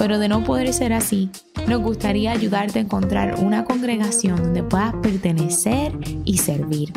[0.00, 1.28] pero de no poder ser así,
[1.68, 5.92] nos gustaría ayudarte a encontrar una congregación donde puedas pertenecer
[6.24, 6.90] y servir.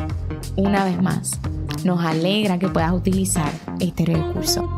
[0.56, 1.38] Una vez más,
[1.84, 4.70] nos alegra que puedas utilizar este recurso.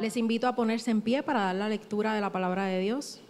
[0.00, 3.20] Les invito a ponerse en pie para dar la lectura de la palabra de Dios.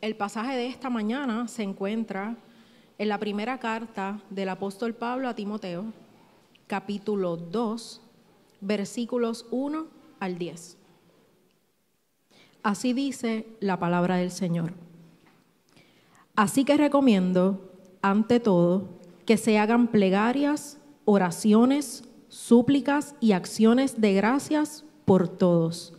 [0.00, 2.36] El pasaje de esta mañana se encuentra
[3.00, 5.86] en la primera carta del apóstol Pablo a Timoteo,
[6.66, 8.02] capítulo 2,
[8.60, 9.86] versículos 1
[10.20, 10.76] al 10.
[12.62, 14.74] Así dice la palabra del Señor.
[16.36, 24.84] Así que recomiendo, ante todo, que se hagan plegarias, oraciones, súplicas y acciones de gracias
[25.06, 25.94] por todos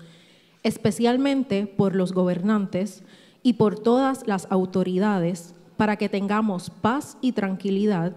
[0.64, 3.04] especialmente por los gobernantes
[3.44, 8.16] y por todas las autoridades, para que tengamos paz y tranquilidad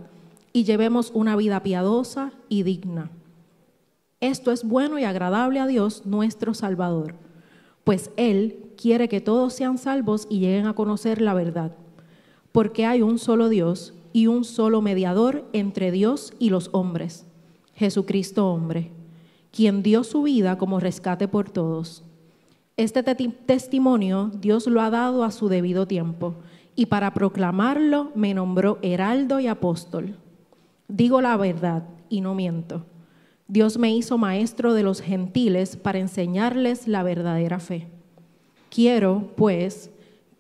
[0.53, 3.11] y llevemos una vida piadosa y digna.
[4.21, 7.15] Esto es bueno y agradable a Dios nuestro Salvador,
[7.83, 11.75] pues Él quiere que todos sean salvos y lleguen a conocer la verdad,
[12.53, 17.25] porque hay un solo Dios y un solo mediador entre Dios y los hombres,
[17.77, 18.91] Jesucristo hombre,
[19.53, 22.03] quien dio su vida como rescate por todos.
[22.77, 26.35] Este testimonio Dios lo ha dado a su debido tiempo
[26.77, 30.19] y para proclamarlo me nombró heraldo y apóstol.
[30.89, 32.87] Digo la verdad y no miento.
[33.47, 37.89] Dios me hizo maestro de los gentiles para enseñarles la verdadera fe.
[38.71, 39.91] Quiero, pues,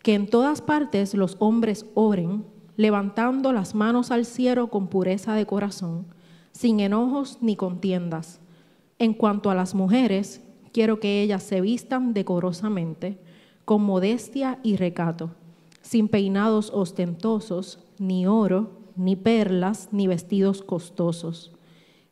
[0.03, 2.45] que en todas partes los hombres oren,
[2.77, 6.07] levantando las manos al cielo con pureza de corazón,
[6.53, 8.41] sin enojos ni contiendas.
[8.99, 10.43] En cuanto a las mujeres,
[10.73, 13.19] quiero que ellas se vistan decorosamente,
[13.65, 15.31] con modestia y recato,
[15.85, 21.53] sin peinados ostentosos, ni oro, ni perlas, ni vestidos costosos,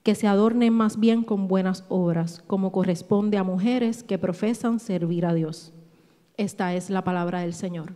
[0.02, 5.24] que se adornen más bien con buenas obras, como corresponde a mujeres que profesan servir
[5.24, 5.72] a Dios.
[6.36, 7.94] Esta es la palabra del Señor.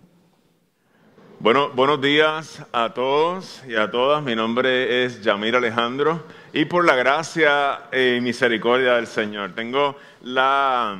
[1.38, 4.25] Bueno, buenos días a todos y a todas.
[4.25, 6.22] Mi nombre es Yamir Alejandro
[6.56, 10.97] y por la gracia y misericordia del Señor tengo la,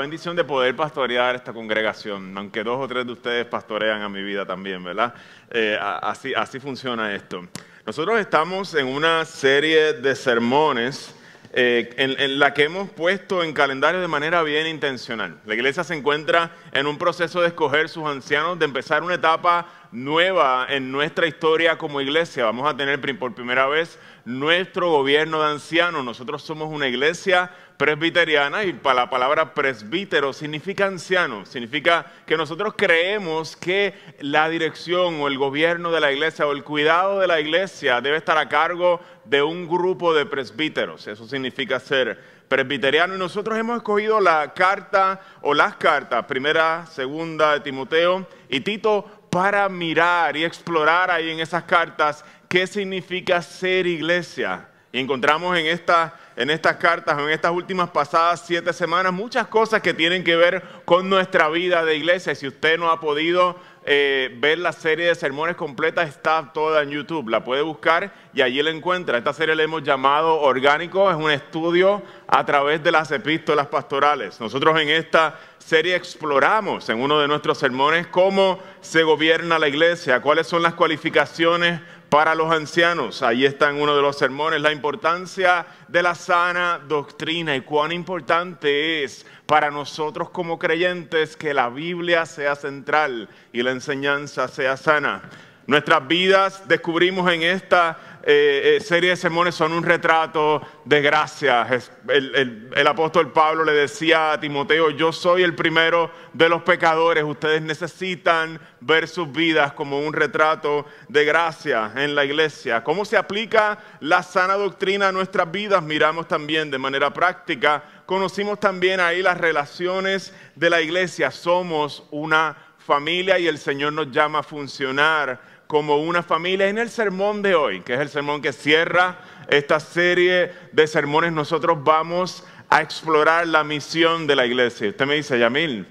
[0.00, 4.20] bendición de poder pastorear esta congregación, aunque dos o tres de ustedes pastorean a mi
[4.24, 5.14] vida también, ¿verdad?
[5.48, 7.46] Eh, así, así funciona esto.
[7.86, 11.14] Nosotros estamos en una serie de sermones
[11.58, 15.40] eh, en, la que hemos puesto en calendario de manera bien intencional.
[15.46, 19.66] La iglesia se encuentra en un proceso de escoger sus ancianos, de empezar una etapa
[19.92, 22.44] nueva en nuestra historia como iglesia.
[22.44, 26.04] Vamos a tener por primera vez nuestro gobierno de ancianos.
[26.04, 32.74] Nosotros somos una iglesia presbiteriana y para la palabra presbítero significa anciano, significa que nosotros
[32.76, 37.40] creemos que la dirección o el gobierno de la iglesia o el cuidado de la
[37.40, 41.06] iglesia debe estar a cargo de un grupo de presbíteros.
[41.06, 47.54] Eso significa ser presbiteriano y nosotros hemos escogido la carta o las cartas, primera, segunda
[47.54, 49.04] de Timoteo y Tito,
[49.36, 54.66] para mirar y explorar ahí en esas cartas qué significa ser iglesia.
[54.90, 59.92] Y encontramos en, en estas cartas, en estas últimas pasadas siete semanas, muchas cosas que
[59.92, 62.32] tienen que ver con nuestra vida de iglesia.
[62.32, 66.82] Y si usted no ha podido eh, ver la serie de sermones completa, está toda
[66.82, 67.28] en YouTube.
[67.28, 69.16] La puede buscar y allí la encuentra.
[69.16, 74.40] Esta serie la hemos llamado Orgánico, es un estudio a través de las epístolas pastorales.
[74.40, 80.20] Nosotros en esta serie exploramos en uno de nuestros sermones cómo se gobierna la iglesia,
[80.20, 83.22] cuáles son las cualificaciones para los ancianos.
[83.22, 87.92] Ahí está en uno de los sermones la importancia de la sana doctrina y cuán
[87.92, 94.76] importante es para nosotros como creyentes que la Biblia sea central y la enseñanza sea
[94.76, 95.22] sana.
[95.66, 101.64] Nuestras vidas descubrimos en esta eh, eh, serie de sermones son un retrato de gracia.
[102.08, 107.22] El, el, apóstol Pablo le decía a Timoteo, yo soy el primero de los pecadores,
[107.22, 112.82] ustedes necesitan ver sus vidas como un retrato de gracia en la iglesia.
[112.82, 115.80] ¿Cómo se aplica la sana doctrina a nuestras vidas?
[115.84, 121.30] Miramos también de manera práctica, conocimos también ahí las relaciones de la iglesia.
[121.30, 126.68] Somos una familia y el Señor nos llama a funcionar como una familia.
[126.68, 129.18] En el sermón de hoy, que es el sermón que cierra
[129.48, 134.88] esta serie de sermones, nosotros vamos a explorar la misión de la iglesia.
[134.88, 135.86] Usted me dice, Yamil,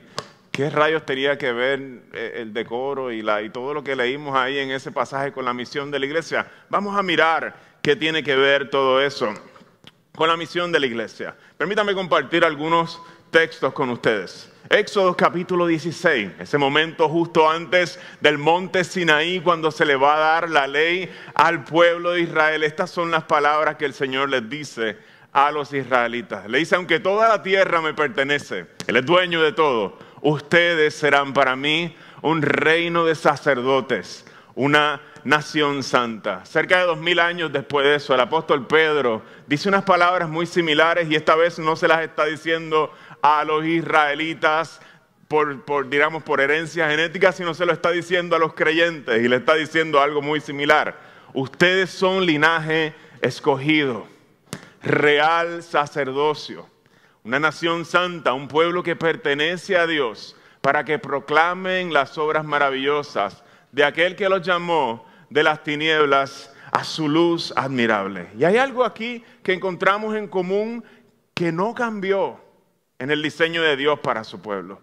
[0.51, 1.81] ¿qué rayos tenía que ver
[2.13, 5.54] eh, el decoro y, y todo lo que leímos ahí en ese pasaje con la
[5.54, 6.48] misión de la iglesia?
[6.69, 9.33] Vamos a mirar qué tiene que ver todo eso
[10.16, 11.36] con la misión de la iglesia.
[11.57, 13.01] Permítame compartir algunos
[13.31, 14.51] textos con ustedes.
[14.69, 20.19] Éxodo capítulo 16, ese momento justo antes del monte Sinaí cuando se le va a
[20.19, 22.63] dar la ley al pueblo de Israel.
[22.63, 24.97] Estas son las palabras que el Señor les dice
[25.31, 26.50] a los israelitas.
[26.50, 31.33] Le dice, aunque toda la tierra me pertenece, Él es dueño de todo, ustedes serán
[31.33, 34.25] para mí un reino de sacerdotes,
[34.56, 36.45] una nación santa.
[36.45, 40.45] Cerca de dos mil años después de eso, el apóstol Pedro dice unas palabras muy
[40.45, 42.91] similares y esta vez no se las está diciendo
[43.27, 44.80] a los israelitas
[45.27, 49.38] por, digamos, por herencia genética, sino se lo está diciendo a los creyentes y le
[49.38, 50.95] está diciendo algo muy similar.
[51.33, 54.06] Ustedes son linaje escogido,
[54.83, 56.69] real sacerdocio,
[57.24, 63.44] una nación santa, un pueblo que pertenece a Dios, para que proclamen las obras maravillosas
[63.72, 68.27] de aquel que los llamó de las tinieblas a su luz admirable.
[68.38, 70.83] Y hay algo aquí que encontramos en común
[71.33, 72.44] que no cambió
[73.00, 74.81] en el diseño de Dios para su pueblo.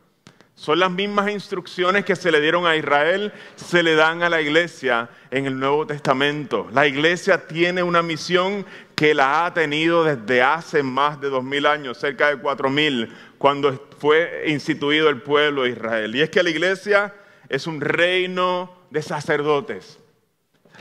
[0.55, 4.41] Son las mismas instrucciones que se le dieron a Israel, se le dan a la
[4.41, 6.69] iglesia en el Nuevo Testamento.
[6.73, 11.67] La iglesia tiene una misión que la ha tenido desde hace más de dos mil
[11.67, 16.15] años, cerca de cuatro mil, cuando fue instituido el pueblo de Israel.
[16.15, 17.15] Y es que la iglesia
[17.49, 19.99] es un reino de sacerdotes,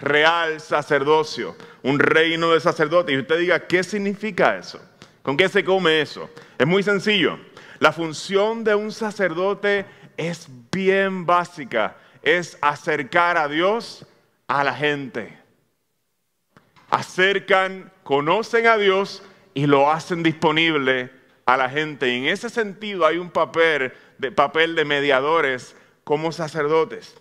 [0.01, 3.15] real sacerdocio, un reino de sacerdotes.
[3.15, 4.81] Y usted diga, ¿qué significa eso?
[5.21, 6.29] ¿Con qué se come eso?
[6.57, 7.39] Es muy sencillo.
[7.79, 9.85] La función de un sacerdote
[10.17, 14.05] es bien básica, es acercar a Dios
[14.47, 15.37] a la gente.
[16.89, 19.23] Acercan, conocen a Dios
[19.53, 21.11] y lo hacen disponible
[21.45, 22.09] a la gente.
[22.09, 27.15] Y en ese sentido hay un papel de, papel de mediadores como sacerdotes.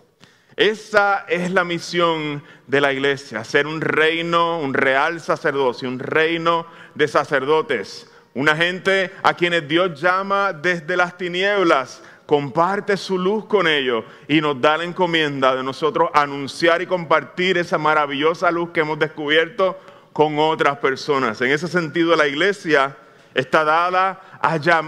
[0.60, 6.66] Esa es la misión de la iglesia, ser un reino, un real sacerdocio, un reino
[6.94, 13.66] de sacerdotes, una gente a quienes Dios llama desde las tinieblas, comparte su luz con
[13.66, 18.80] ellos y nos da la encomienda de nosotros anunciar y compartir esa maravillosa luz que
[18.80, 19.80] hemos descubierto
[20.12, 21.40] con otras personas.
[21.40, 22.98] En ese sentido, la iglesia
[23.32, 24.20] está, dada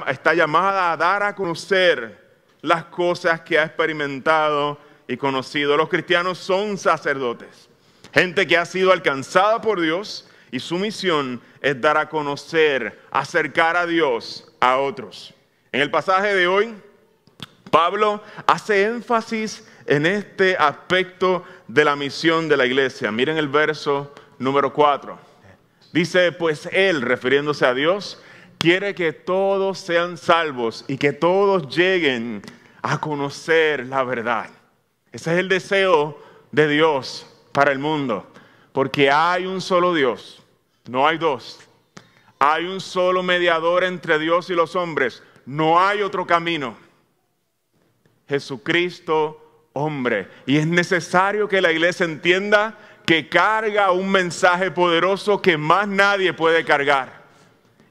[0.07, 2.21] está llamada a dar a conocer
[2.61, 5.77] las cosas que ha experimentado y conocido.
[5.77, 7.69] Los cristianos son sacerdotes,
[8.13, 13.77] gente que ha sido alcanzada por Dios y su misión es dar a conocer, acercar
[13.77, 15.35] a Dios a otros.
[15.73, 16.75] En el pasaje de hoy,
[17.71, 23.11] Pablo hace énfasis en este aspecto de la misión de la iglesia.
[23.11, 25.19] Miren el verso número 4.
[25.93, 28.21] Dice, pues él, refiriéndose a Dios,
[28.59, 32.43] quiere que todos sean salvos y que todos lleguen
[32.83, 34.51] a conocer la verdad.
[35.12, 36.19] Ese es el deseo
[36.50, 38.26] de Dios para el mundo,
[38.73, 40.43] porque hay un solo Dios
[40.88, 41.61] no hay dos.
[42.38, 45.23] Hay un solo mediador entre Dios y los hombres.
[45.47, 46.76] No hay otro camino.
[48.29, 50.29] Jesucristo, hombre.
[50.46, 56.32] Y es necesario que la iglesia entienda que carga un mensaje poderoso que más nadie
[56.32, 57.22] puede cargar.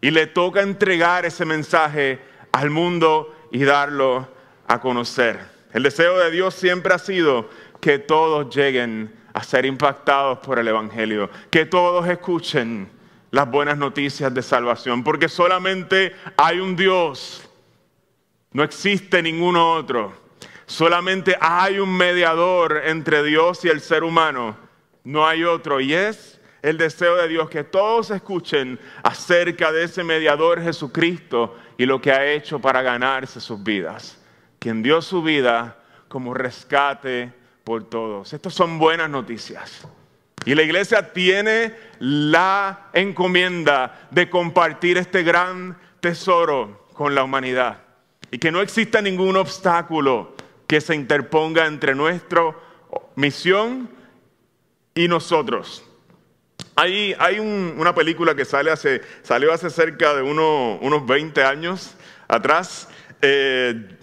[0.01, 2.19] Y le toca entregar ese mensaje
[2.51, 4.27] al mundo y darlo
[4.67, 5.50] a conocer.
[5.73, 7.49] El deseo de Dios siempre ha sido
[7.79, 12.89] que todos lleguen a ser impactados por el Evangelio, que todos escuchen
[13.31, 17.49] las buenas noticias de salvación, porque solamente hay un Dios,
[18.51, 20.13] no existe ningún otro,
[20.65, 24.57] solamente hay un mediador entre Dios y el ser humano,
[25.05, 30.03] no hay otro, y es el deseo de Dios que todos escuchen acerca de ese
[30.03, 34.20] mediador Jesucristo y lo que ha hecho para ganarse sus vidas,
[34.61, 35.75] quien dio su vida
[36.07, 38.31] como rescate por todos.
[38.31, 39.87] Estas son buenas noticias.
[40.45, 47.79] Y la iglesia tiene la encomienda de compartir este gran tesoro con la humanidad.
[48.29, 50.35] Y que no exista ningún obstáculo
[50.67, 52.55] que se interponga entre nuestra
[53.15, 53.89] misión
[54.93, 55.83] y nosotros.
[56.75, 61.95] Hay, hay una película que sale hace, salió hace cerca de unos 20 años
[62.27, 62.87] atrás.
[63.23, 63.97] Eh,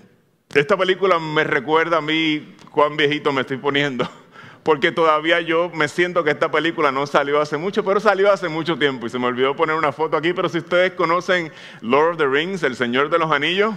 [0.55, 4.09] esta película me recuerda a mí cuán viejito me estoy poniendo,
[4.63, 8.49] porque todavía yo me siento que esta película no salió hace mucho, pero salió hace
[8.49, 11.53] mucho tiempo y se me olvidó poner una foto aquí, pero si ustedes conocen
[11.83, 13.75] Lord of the Rings, El Señor de los Anillos,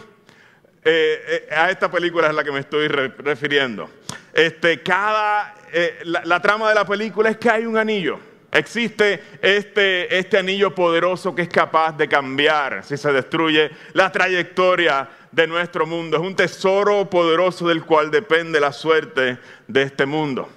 [0.84, 3.90] eh, eh, a esta película es la que me estoy refiriendo.
[4.34, 8.18] Este, cada, eh, la, la trama de la película es que hay un anillo,
[8.52, 15.10] Existe este, este anillo poderoso que es capaz de cambiar, si se destruye, la trayectoria
[15.32, 16.18] de nuestro mundo.
[16.18, 20.50] Es un tesoro poderoso del cual depende la suerte de este mundo.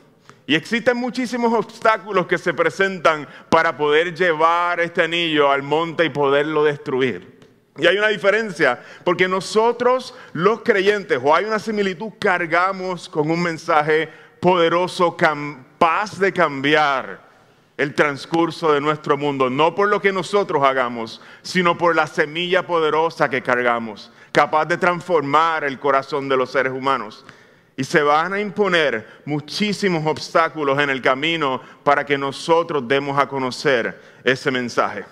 [0.45, 6.11] Y existen muchísimos obstáculos que se presentan para poder llevar este anillo al monte y
[6.11, 7.39] poderlo destruir.
[7.79, 13.43] Y hay una diferencia, porque nosotros los creyentes, o hay una similitud, cargamos con un
[13.43, 14.09] mensaje
[14.41, 17.24] poderoso, capaz de cambiar
[17.77, 22.67] el transcurso de nuestro mundo, no por lo que nosotros hagamos, sino por la semilla
[22.67, 27.25] poderosa que cargamos, capaz de transformar el corazón de los seres humanos.
[27.77, 33.29] Y se van a imponer muchísimos obstáculos en el camino para que nosotros demos a
[33.29, 35.05] conocer ese mensaje.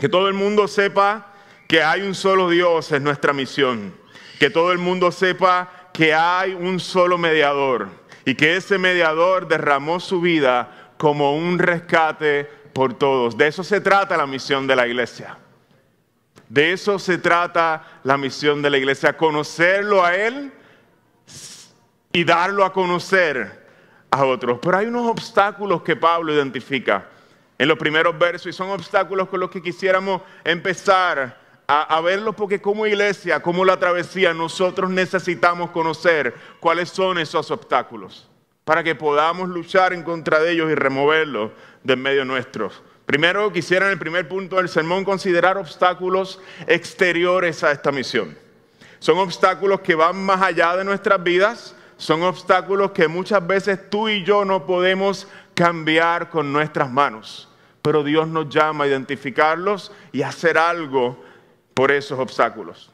[0.00, 1.34] Que todo el mundo sepa
[1.68, 3.92] que hay un solo Dios es nuestra misión.
[4.38, 7.88] Que todo el mundo sepa que hay un solo mediador
[8.24, 13.36] y que ese mediador derramó su vida como un rescate por todos.
[13.36, 15.38] De eso se trata la misión de la iglesia.
[16.48, 20.52] De eso se trata la misión de la iglesia, conocerlo a Él
[22.12, 23.66] y darlo a conocer
[24.10, 24.58] a otros.
[24.62, 27.08] Pero hay unos obstáculos que Pablo identifica
[27.58, 32.60] en los primeros versos y son obstáculos con los que quisiéramos empezar a, verlos porque
[32.60, 38.28] como iglesia, como la travesía, nosotros necesitamos conocer cuáles son esos obstáculos
[38.66, 41.52] para que podamos luchar en contra de ellos y removerlos
[41.84, 42.72] de en medio nuestro.
[43.06, 48.36] Primero quisiera en el primer punto del sermón considerar obstáculos exteriores a esta misión.
[48.98, 54.08] Son obstáculos que van más allá de nuestras vidas, son obstáculos que muchas veces tú
[54.08, 57.48] y yo no podemos cambiar con nuestras manos,
[57.82, 61.22] pero Dios nos llama a identificarlos y hacer algo
[61.72, 62.90] por esos obstáculos.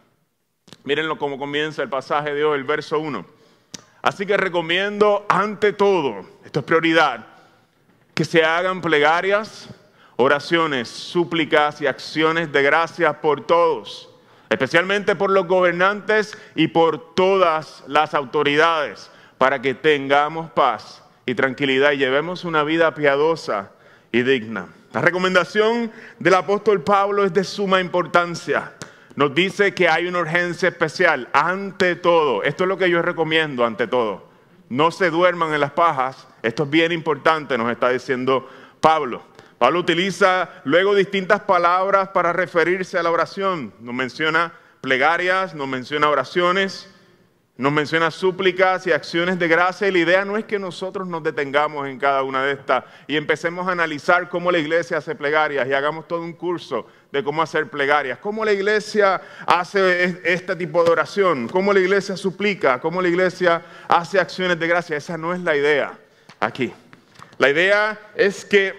[0.85, 3.42] Mírenlo cómo comienza el pasaje de hoy, el verso 1.
[4.03, 7.25] Así que recomiendo ante todo, esto es prioridad,
[8.15, 9.69] que se hagan plegarias,
[10.17, 14.11] oraciones, súplicas y acciones de gracias por todos,
[14.51, 21.93] especialmente por los gobernantes y por todas las autoridades, para que tengamos paz y tranquilidad
[21.93, 23.71] y llevemos una vida piadosa
[24.11, 24.67] y digna.
[24.93, 28.73] La recomendación del apóstol Pablo es de suma importancia
[29.17, 32.43] nos dice que hay una urgencia especial ante todo.
[32.43, 34.29] Esto es lo que yo recomiendo ante todo.
[34.69, 36.27] No se duerman en las pajas.
[36.43, 38.49] Esto es bien importante, nos está diciendo
[38.81, 39.23] Pablo.
[39.59, 43.73] Pablo utiliza luego distintas palabras para referirse a la oración.
[43.81, 46.92] Nos menciona plegarias, nos menciona oraciones,
[47.57, 51.23] nos menciona súplicas y acciones de gracia y la idea no es que nosotros nos
[51.23, 55.69] detengamos en cada una de estas y empecemos a analizar cómo la iglesia hace plegarias
[55.69, 60.83] y hagamos todo un curso de cómo hacer plegarias, cómo la iglesia hace este tipo
[60.83, 64.97] de oración, cómo la iglesia suplica, cómo la iglesia hace acciones de gracia.
[64.97, 65.99] Esa no es la idea
[66.41, 66.73] aquí.
[67.37, 68.75] La idea es que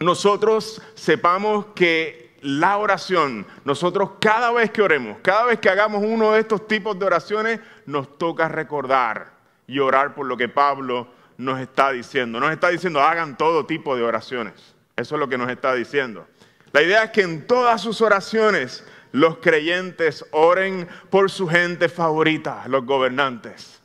[0.00, 6.30] nosotros sepamos que la oración, nosotros cada vez que oremos, cada vez que hagamos uno
[6.30, 9.32] de estos tipos de oraciones, nos toca recordar
[9.66, 12.38] y orar por lo que Pablo nos está diciendo.
[12.38, 14.76] Nos está diciendo, hagan todo tipo de oraciones.
[14.94, 16.28] Eso es lo que nos está diciendo.
[16.70, 22.62] La idea es que en todas sus oraciones los creyentes oren por su gente favorita,
[22.68, 23.80] los gobernantes.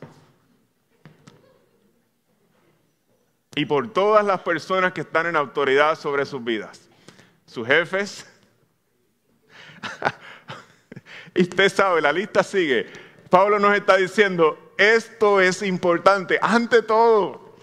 [3.56, 6.88] Y por todas las personas que están en autoridad sobre sus vidas.
[7.44, 8.31] Sus jefes,
[11.34, 12.90] y usted sabe, la lista sigue.
[13.30, 16.38] Pablo nos está diciendo, esto es importante.
[16.42, 17.56] Ante todo,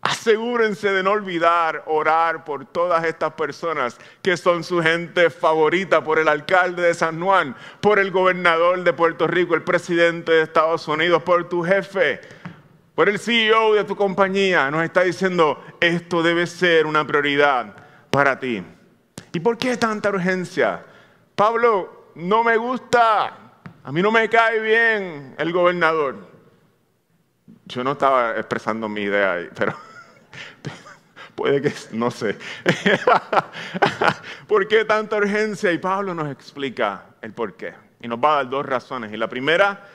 [0.00, 6.18] asegúrense de no olvidar orar por todas estas personas que son su gente favorita, por
[6.18, 10.88] el alcalde de San Juan, por el gobernador de Puerto Rico, el presidente de Estados
[10.88, 12.20] Unidos, por tu jefe,
[12.94, 14.70] por el CEO de tu compañía.
[14.70, 17.74] Nos está diciendo, esto debe ser una prioridad
[18.10, 18.64] para ti.
[19.32, 20.84] ¿Y por qué tanta urgencia?
[21.34, 23.52] Pablo, no me gusta,
[23.84, 26.30] a mí no me cae bien el gobernador.
[27.66, 29.74] Yo no estaba expresando mi idea ahí, pero
[31.34, 32.36] puede que, no sé.
[34.46, 35.72] ¿Por qué tanta urgencia?
[35.72, 37.74] Y Pablo nos explica el por qué.
[38.00, 39.12] Y nos va a dar dos razones.
[39.12, 39.88] Y la primera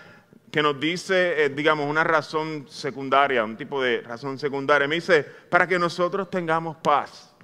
[0.52, 4.88] que nos dice, digamos, una razón secundaria, un tipo de razón secundaria.
[4.88, 7.36] Me dice, para que nosotros tengamos paz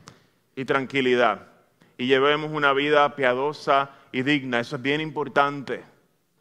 [0.56, 1.53] y tranquilidad
[1.98, 4.60] y llevemos una vida piadosa y digna.
[4.60, 5.84] Eso es bien importante.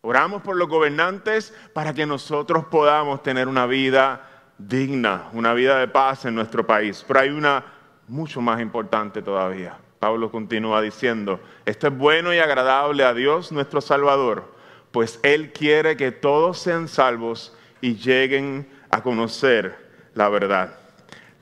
[0.01, 4.29] Oramos por los gobernantes para que nosotros podamos tener una vida
[4.59, 7.05] digna, una vida de paz en nuestro país.
[7.07, 7.65] Pero hay una
[8.09, 9.79] mucho más importante todavía.
[9.99, 14.53] Pablo continúa diciendo, esto es bueno y agradable a Dios nuestro Salvador,
[14.91, 19.77] pues Él quiere que todos sean salvos y lleguen a conocer
[20.15, 20.82] la verdad.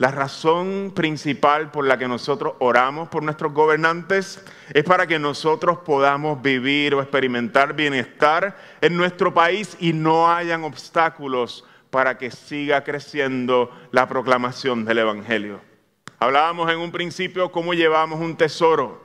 [0.00, 4.42] La razón principal por la que nosotros oramos por nuestros gobernantes
[4.72, 10.64] es para que nosotros podamos vivir o experimentar bienestar en nuestro país y no hayan
[10.64, 15.60] obstáculos para que siga creciendo la proclamación del Evangelio.
[16.18, 19.02] Hablábamos en un principio cómo llevamos un tesoro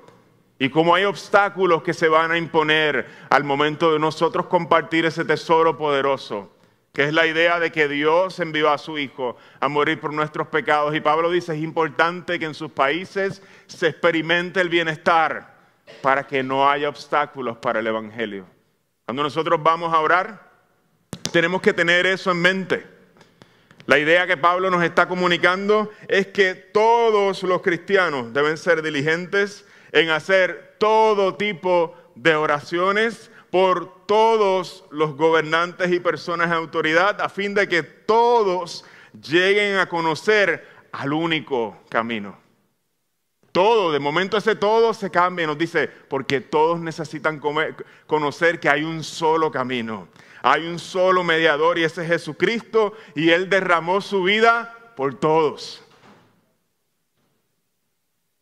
[0.57, 5.25] y cómo hay obstáculos que se van a imponer al momento de nosotros compartir ese
[5.25, 6.54] tesoro poderoso
[6.95, 10.47] que es la idea de que Dios envió a su Hijo a morir por nuestros
[10.47, 10.95] pecados.
[10.95, 15.55] Y Pablo dice, es importante que en sus países se experimente el bienestar
[16.01, 18.45] para que no haya obstáculos para el Evangelio.
[19.03, 20.49] Cuando nosotros vamos a orar,
[21.33, 22.87] tenemos que tener eso en mente.
[23.87, 29.65] La idea que Pablo nos está comunicando es que todos los cristianos deben ser diligentes
[29.91, 37.29] en hacer todo tipo de oraciones por todos los gobernantes y personas de autoridad a
[37.29, 38.83] fin de que todos
[39.13, 42.37] lleguen a conocer al único camino.
[43.53, 47.41] Todo, de momento ese todo se cambia nos dice, porque todos necesitan
[48.05, 50.09] conocer que hay un solo camino,
[50.41, 55.81] hay un solo mediador y ese es Jesucristo y Él derramó su vida por todos.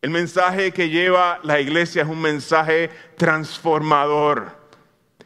[0.01, 4.62] El mensaje que lleva la iglesia es un mensaje transformador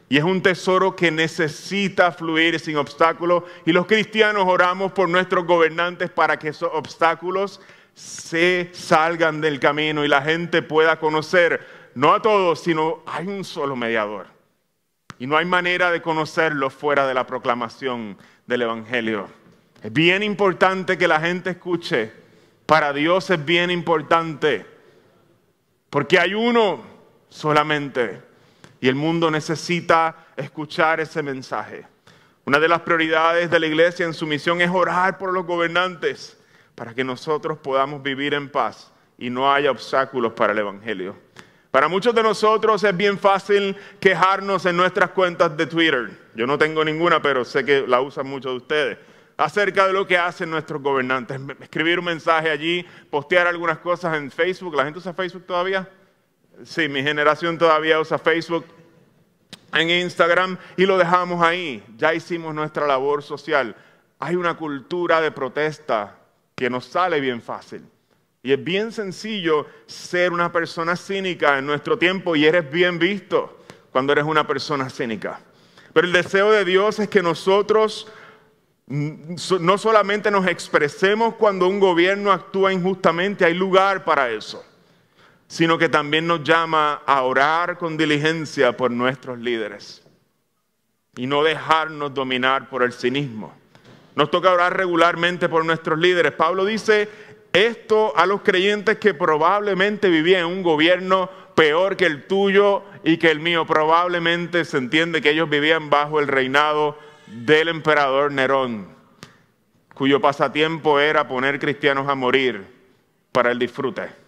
[0.08, 3.44] y es un tesoro que necesita fluir sin obstáculos.
[3.66, 7.60] Y los cristianos oramos por nuestros gobernantes para que esos obstáculos
[7.94, 13.44] se salgan del camino y la gente pueda conocer, no a todos, sino hay un
[13.44, 14.28] solo mediador.
[15.18, 19.28] Y no hay manera de conocerlo fuera de la proclamación del Evangelio.
[19.82, 22.12] Es bien importante que la gente escuche.
[22.66, 24.64] Para Dios es bien importante.
[25.90, 26.82] Porque hay uno
[27.28, 28.27] solamente
[28.80, 31.86] y el mundo necesita escuchar ese mensaje.
[32.44, 36.38] Una de las prioridades de la iglesia en su misión es orar por los gobernantes
[36.74, 41.16] para que nosotros podamos vivir en paz y no haya obstáculos para el Evangelio.
[41.70, 46.10] Para muchos de nosotros es bien fácil quejarnos en nuestras cuentas de Twitter.
[46.34, 48.98] Yo no tengo ninguna, pero sé que la usan muchos de ustedes.
[49.36, 51.38] Acerca de lo que hacen nuestros gobernantes.
[51.60, 54.74] Escribir un mensaje allí, postear algunas cosas en Facebook.
[54.74, 55.88] ¿La gente usa Facebook todavía?
[56.64, 58.64] Sí, mi generación todavía usa Facebook
[59.72, 61.84] en Instagram y lo dejamos ahí.
[61.96, 63.76] Ya hicimos nuestra labor social.
[64.18, 66.16] Hay una cultura de protesta
[66.56, 67.84] que nos sale bien fácil.
[68.42, 73.62] Y es bien sencillo ser una persona cínica en nuestro tiempo y eres bien visto
[73.92, 75.40] cuando eres una persona cínica.
[75.92, 78.08] Pero el deseo de Dios es que nosotros
[78.86, 84.64] no solamente nos expresemos cuando un gobierno actúa injustamente, hay lugar para eso
[85.48, 90.06] sino que también nos llama a orar con diligencia por nuestros líderes
[91.16, 93.56] y no dejarnos dominar por el cinismo.
[94.14, 96.32] Nos toca orar regularmente por nuestros líderes.
[96.32, 97.08] Pablo dice
[97.52, 103.16] esto a los creyentes que probablemente vivían en un gobierno peor que el tuyo y
[103.16, 103.66] que el mío.
[103.66, 108.88] Probablemente se entiende que ellos vivían bajo el reinado del emperador Nerón,
[109.94, 112.66] cuyo pasatiempo era poner cristianos a morir
[113.32, 114.27] para el disfrute.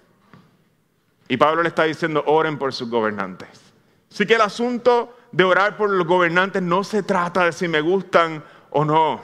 [1.30, 3.48] Y Pablo le está diciendo, oren por sus gobernantes.
[4.10, 7.80] Así que el asunto de orar por los gobernantes no se trata de si me
[7.80, 9.20] gustan o no.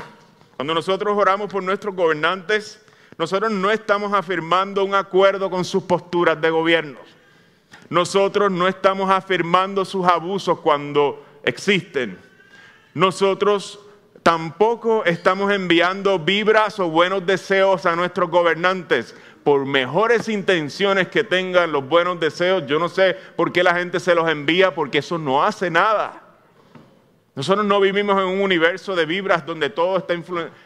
[0.55, 2.81] Cuando nosotros oramos por nuestros gobernantes,
[3.19, 7.01] nosotros no estamos afirmando un acuerdo con sus posturas de gobierno.
[7.91, 12.17] Nosotros no estamos afirmando sus abusos cuando existen.
[12.95, 13.81] Nosotros
[14.23, 19.13] tampoco estamos enviando vibras o buenos deseos a nuestros gobernantes
[19.47, 24.01] por mejores intenciones que tengan los buenos deseos, yo no sé por qué la gente
[24.01, 26.21] se los envía, porque eso no hace nada.
[27.37, 30.59] Nosotros no vivimos en un universo de vibras donde todo está influenciado.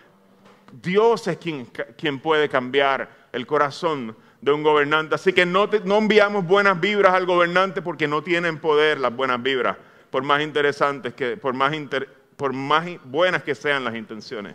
[0.73, 1.67] Dios es quien,
[1.99, 5.15] quien, puede cambiar el corazón de un gobernante.
[5.15, 9.43] Así que no, no enviamos buenas vibras al gobernante porque no tienen poder las buenas
[9.43, 9.77] vibras,
[10.09, 11.71] por más interesantes que, por más,
[12.35, 14.55] por más buenas que sean las intenciones.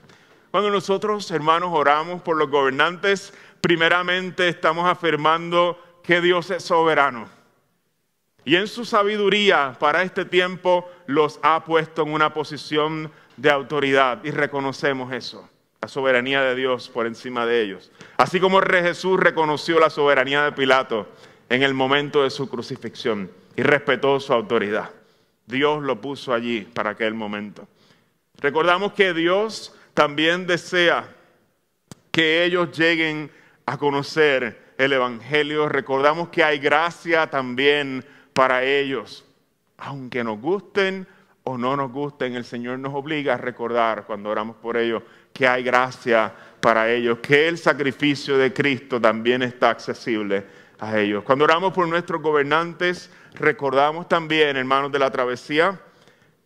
[0.55, 3.33] Cuando nosotros, hermanos, oramos por los gobernantes,
[3.65, 7.27] primeramente estamos afirmando que Dios es soberano.
[8.43, 14.23] Y en su sabiduría para este tiempo los ha puesto en una posición de autoridad
[14.23, 15.49] y reconocemos eso,
[15.81, 17.91] la soberanía de Dios por encima de ellos.
[18.17, 21.09] Así como Jesús reconoció la soberanía de Pilato
[21.49, 24.91] en el momento de su crucifixión y respetó su autoridad.
[25.47, 27.67] Dios lo puso allí para aquel momento.
[28.37, 31.09] Recordamos que Dios también desea
[32.11, 33.31] que ellos lleguen
[33.65, 35.69] a conocer el Evangelio.
[35.69, 39.25] Recordamos que hay gracia también para ellos.
[39.77, 41.07] Aunque nos gusten
[41.43, 45.47] o no nos gusten, el Señor nos obliga a recordar cuando oramos por ellos que
[45.47, 50.45] hay gracia para ellos, que el sacrificio de Cristo también está accesible
[50.79, 51.23] a ellos.
[51.23, 55.79] Cuando oramos por nuestros gobernantes, recordamos también, hermanos de la travesía,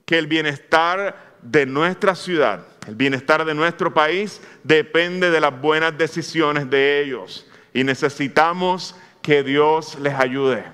[0.06, 5.96] que el bienestar de nuestra ciudad, el bienestar de nuestro país, depende de las buenas
[5.96, 7.46] decisiones de ellos.
[7.72, 10.66] Y necesitamos que Dios les ayude.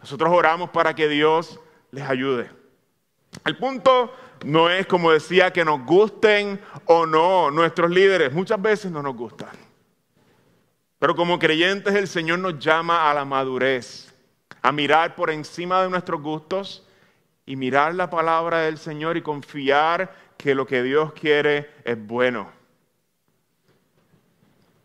[0.00, 1.58] Nosotros oramos para que Dios
[1.90, 2.48] les ayude.
[3.44, 8.32] El punto no es, como decía, que nos gusten o no nuestros líderes.
[8.32, 9.50] Muchas veces no nos gustan.
[11.00, 14.14] Pero como creyentes el Señor nos llama a la madurez,
[14.62, 16.86] a mirar por encima de nuestros gustos
[17.44, 22.50] y mirar la palabra del Señor y confiar que lo que Dios quiere es bueno.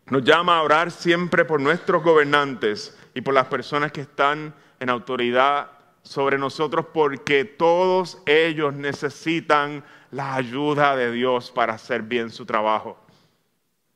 [0.06, 4.90] Nos llama a orar siempre por nuestros gobernantes y por las personas que están en
[4.90, 5.70] autoridad
[6.02, 12.98] sobre nosotros porque todos ellos necesitan la ayuda de Dios para hacer bien su trabajo.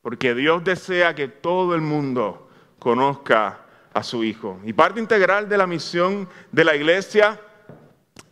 [0.01, 3.61] Porque Dios desea que todo el mundo conozca
[3.93, 4.61] a su Hijo.
[4.65, 7.41] Y parte integral de la misión de la iglesia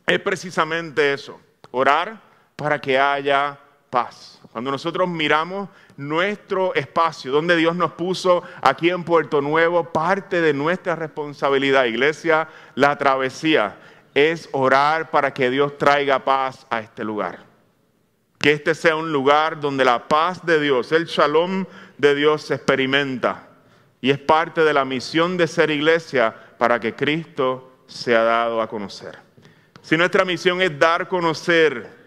[0.07, 2.21] es precisamente eso, orar
[2.57, 3.59] para que haya
[3.91, 4.41] paz.
[4.53, 10.53] Cuando nosotros miramos nuestro espacio, donde Dios nos puso aquí en Puerto Nuevo, parte de
[10.53, 13.77] nuestra responsabilidad, iglesia, la travesía,
[14.15, 17.41] es orar para que Dios traiga paz a este lugar.
[18.39, 21.65] Que este sea un lugar donde la paz de Dios, el shalom
[21.99, 23.49] de Dios se experimenta.
[24.01, 28.69] Y es parte de la misión de ser iglesia para que Cristo sea dado a
[28.69, 29.19] conocer.
[29.83, 32.04] Si nuestra misión es dar a conocer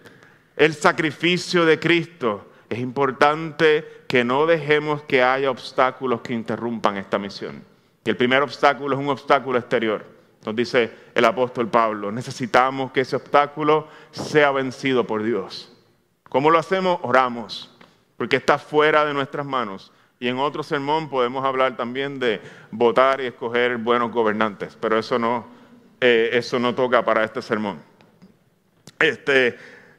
[0.58, 7.18] el sacrificio de Cristo, es importante que no dejemos que haya obstáculos que interrumpan esta
[7.18, 7.64] misión.
[8.04, 10.04] Y el primer obstáculo es un obstáculo exterior.
[10.46, 15.74] Nos dice el apóstol Pablo, necesitamos que ese obstáculo sea vencido por Dios.
[16.30, 17.00] ¿Cómo lo hacemos?
[17.04, 17.76] Oramos,
[18.18, 19.92] porque está fuera de nuestras manos.
[20.20, 22.42] Y en otro sermón podemos hablar también de
[22.72, 25.46] votar y escoger buenos gobernantes, pero eso no,
[26.02, 27.80] eh, eso no toca para este sermón.
[29.00, 29.58] Este,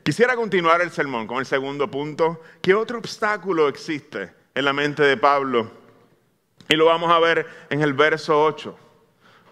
[0.09, 2.41] Quisiera continuar el sermón con el segundo punto.
[2.63, 5.71] ¿Qué otro obstáculo existe en la mente de Pablo?
[6.67, 8.75] Y lo vamos a ver en el verso 8.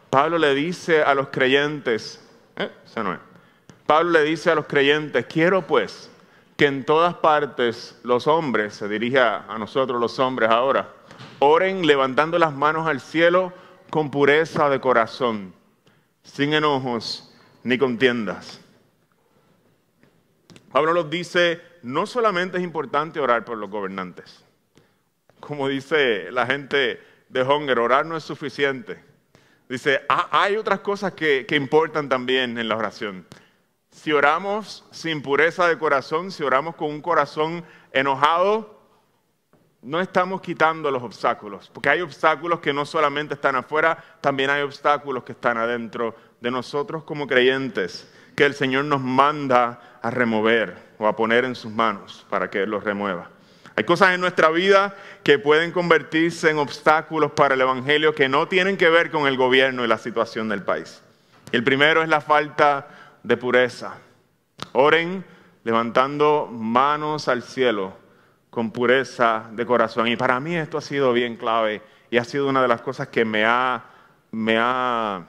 [0.09, 2.71] Pablo le dice a los creyentes, ¿eh?
[3.87, 6.11] Pablo le dice a los creyentes, quiero pues
[6.57, 10.89] que en todas partes los hombres, se dirige a nosotros los hombres ahora,
[11.39, 13.53] oren levantando las manos al cielo
[13.91, 15.53] con pureza de corazón,
[16.23, 17.31] sin enojos
[17.63, 18.63] ni contiendas
[20.71, 24.45] Pablo nos dice, no solamente es importante orar por los gobernantes.
[25.41, 29.03] Como dice la gente de Hunger, orar no es suficiente.
[29.69, 33.27] Dice, ah, hay otras cosas que, que importan también en la oración.
[33.91, 38.77] Si oramos sin pureza de corazón, si oramos con un corazón enojado,
[39.83, 44.63] no estamos quitando los obstáculos, porque hay obstáculos que no solamente están afuera, también hay
[44.63, 50.77] obstáculos que están adentro de nosotros como creyentes que el Señor nos manda a remover
[50.99, 53.31] o a poner en sus manos para que Él los remueva.
[53.75, 58.49] Hay cosas en nuestra vida que pueden convertirse en obstáculos para el Evangelio que no
[58.49, 61.03] tienen que ver con el gobierno y la situación del país.
[61.53, 62.89] El primero es la falta
[63.23, 63.99] de pureza.
[64.73, 65.25] Oren
[65.65, 67.97] levantando manos al cielo
[68.51, 70.09] con pureza de corazón.
[70.09, 73.09] Y para mí esto ha sido bien clave y ha sido una de las cosas
[73.09, 73.85] que me ha,
[74.31, 75.27] me ha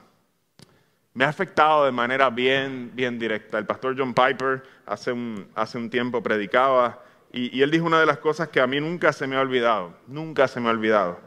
[1.18, 3.58] me ha afectado de manera bien, bien directa.
[3.58, 7.02] El pastor John Piper hace un, hace un tiempo predicaba
[7.34, 9.96] y, él dijo una de las cosas que a mí nunca se me ha olvidado,
[10.06, 11.20] nunca se me ha olvidado.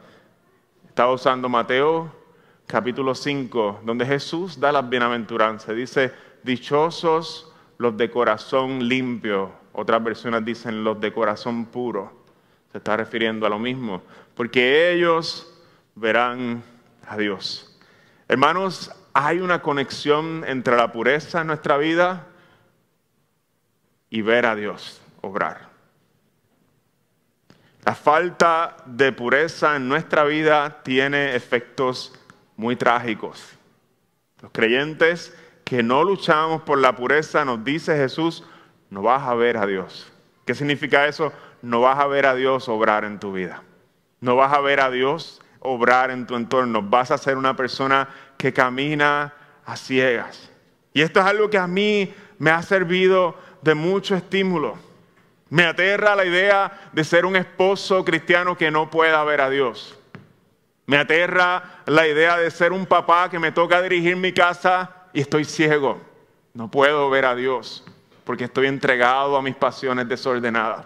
[0.87, 2.09] Estaba usando Mateo
[2.67, 5.75] capítulo 5, donde Jesús da las bienaventuranzas.
[5.75, 9.51] Dice, dichosos los de corazón limpio.
[9.73, 12.13] Otras versiones dicen los de corazón puro.
[12.71, 14.03] Se está refiriendo a lo mismo,
[14.35, 15.53] porque ellos
[15.95, 16.63] verán
[17.05, 17.77] a Dios.
[18.29, 22.27] Hermanos, hay una conexión entre la pureza en nuestra vida
[24.09, 25.69] y ver a Dios obrar.
[27.83, 32.13] La falta de pureza en nuestra vida tiene efectos
[32.55, 33.43] muy trágicos.
[34.41, 38.43] Los creyentes que no luchamos por la pureza, nos dice Jesús,
[38.89, 40.11] no vas a ver a Dios.
[40.45, 41.33] ¿Qué significa eso?
[41.61, 43.63] No vas a ver a Dios obrar en tu vida.
[44.19, 46.81] No vas a ver a Dios obrar en tu entorno.
[46.81, 49.33] Vas a ser una persona que camina
[49.65, 50.51] a ciegas.
[50.93, 54.77] Y esto es algo que a mí me ha servido de mucho estímulo.
[55.49, 59.97] Me aterra la idea de ser un esposo cristiano que no pueda ver a Dios.
[60.85, 65.21] Me aterra la idea de ser un papá que me toca dirigir mi casa y
[65.21, 66.01] estoy ciego.
[66.53, 67.85] No puedo ver a Dios.
[68.23, 70.85] porque estoy entregado a mis pasiones desordenadas.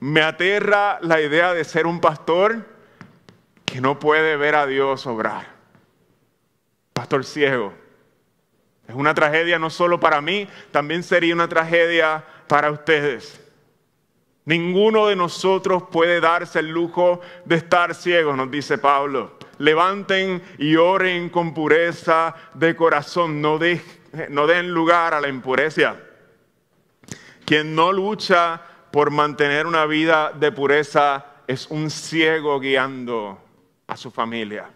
[0.00, 2.66] Me aterra la idea de ser un pastor
[3.76, 5.48] que no puede ver a Dios obrar.
[6.94, 7.74] Pastor ciego.
[8.88, 13.38] Es una tragedia no solo para mí, también sería una tragedia para ustedes.
[14.46, 19.36] Ninguno de nosotros puede darse el lujo de estar ciegos, nos dice Pablo.
[19.58, 23.58] Levanten y oren con pureza de corazón, no,
[24.30, 25.96] no den lugar a la impureza.
[27.44, 28.58] Quien no lucha
[28.90, 33.42] por mantener una vida de pureza es un ciego guiando
[33.86, 34.70] a su familia.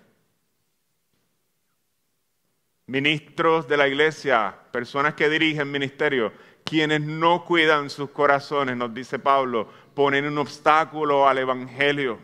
[2.87, 6.33] Ministros de la iglesia, personas que dirigen ministerio,
[6.64, 12.18] quienes no cuidan sus corazones, nos dice Pablo, ponen un obstáculo al Evangelio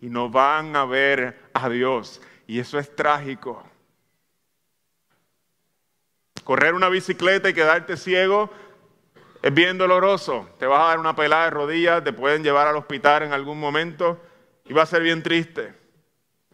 [0.00, 2.20] y no van a ver a Dios.
[2.46, 3.62] Y eso es trágico.
[6.44, 8.50] Correr una bicicleta y quedarte ciego
[9.42, 10.48] es bien doloroso.
[10.58, 13.58] Te vas a dar una pelada de rodillas, te pueden llevar al hospital en algún
[13.60, 14.20] momento
[14.64, 15.81] y va a ser bien triste.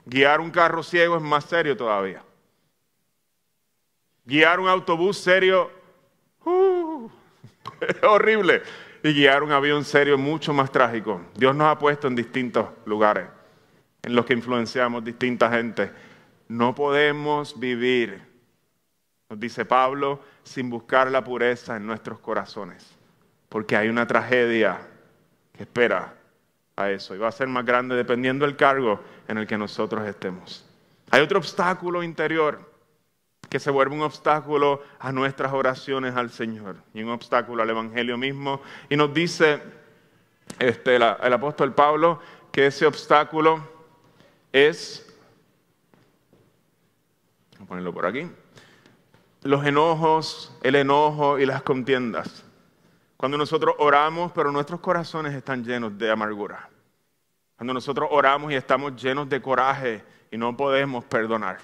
[0.09, 2.23] Guiar un carro ciego es más serio todavía.
[4.25, 5.71] Guiar un autobús serio
[6.47, 7.11] uh,
[7.81, 8.63] es horrible.
[9.03, 11.21] Y guiar un avión serio es mucho más trágico.
[11.35, 13.27] Dios nos ha puesto en distintos lugares
[14.03, 15.91] en los que influenciamos distinta gente.
[16.49, 18.23] No podemos vivir,
[19.29, 22.97] nos dice Pablo, sin buscar la pureza en nuestros corazones,
[23.51, 24.81] porque hay una tragedia
[25.53, 26.18] que espera
[26.79, 30.07] a eso y va a ser más grande dependiendo del cargo en el que nosotros
[30.07, 30.65] estemos.
[31.11, 32.61] Hay otro obstáculo interior
[33.49, 38.17] que se vuelve un obstáculo a nuestras oraciones al Señor y un obstáculo al Evangelio
[38.17, 38.61] mismo.
[38.89, 39.61] Y nos dice
[40.59, 42.21] este, el, apóstol Pablo
[42.53, 43.67] que ese obstáculo
[44.53, 45.13] es,
[47.57, 48.31] voy a ponerlo por aquí,
[49.43, 52.45] los enojos, el enojo y las contiendas.
[53.17, 56.68] Cuando nosotros oramos, pero nuestros corazones están llenos de amargura.
[57.59, 61.59] Cuando nosotros oramos y estamos llenos de coraje y no podemos perdonar.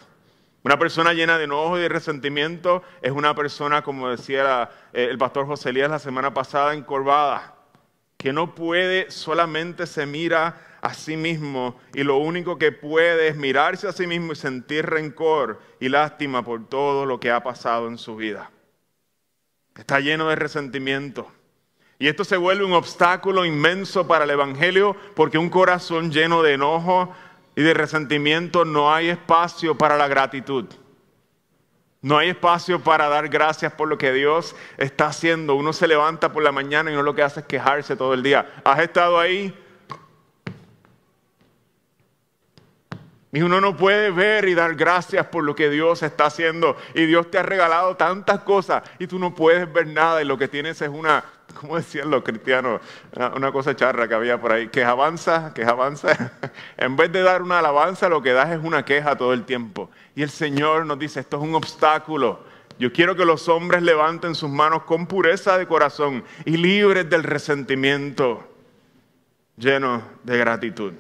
[0.65, 5.19] Una persona llena de enojo y de resentimiento es una persona, como decía eh, el
[5.19, 7.55] pastor José Elías la semana pasada, encorvada,
[8.17, 13.37] que no puede, solamente se mira a sí mismo y lo único que puede es
[13.37, 17.87] mirarse a sí mismo y sentir rencor y lástima por todo lo que ha pasado
[17.87, 18.51] en su vida.
[19.77, 21.31] Está lleno de resentimiento.
[21.99, 26.55] Y esto se vuelve un obstáculo inmenso para el Evangelio porque un corazón lleno de
[26.55, 27.15] enojo
[27.57, 30.67] y de resentimiento no hay espacio para la gratitud.
[32.03, 35.55] No hay espacio para dar gracias por lo que Dios está haciendo.
[35.55, 38.23] Uno se levanta por la mañana y no lo que hace es quejarse todo el
[38.23, 38.61] día.
[38.65, 39.55] ¿Has estado ahí?
[43.35, 46.77] Y uno no puede ver y dar gracias por lo que Dios está haciendo.
[46.94, 50.38] Y Dios te ha regalado tantas cosas y tú no puedes ver nada y lo
[50.38, 51.25] que tienes es una,
[51.61, 52.81] ¿cómo decían los cristianos?
[53.35, 54.68] Una, cosa charra que había por ahí.
[54.68, 56.33] Que avanza, que avanza.
[56.77, 59.90] en vez de dar una alabanza, lo que das es una queja todo el tiempo.
[60.14, 62.44] Y el Señor nos dice, esto es un obstáculo.
[62.79, 67.25] Yo quiero que los hombres levanten sus manos con pureza de corazón y libres del
[67.25, 68.49] resentimiento,
[69.57, 70.92] llenos de gratitud.